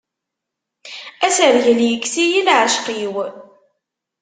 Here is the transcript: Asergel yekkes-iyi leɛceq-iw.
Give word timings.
Asergel 1.27 1.79
yekkes-iyi 1.89 2.41
leɛceq-iw. 2.47 3.15